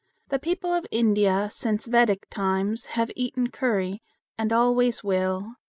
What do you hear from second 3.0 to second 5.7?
eaten curry and always will.